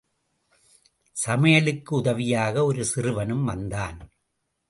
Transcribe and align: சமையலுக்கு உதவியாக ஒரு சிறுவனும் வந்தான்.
சமையலுக்கு 1.15 1.95
உதவியாக 1.95 2.65
ஒரு 2.65 2.85
சிறுவனும் 2.95 3.43
வந்தான். 3.43 3.99